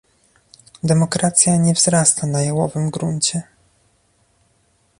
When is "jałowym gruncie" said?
2.41-3.43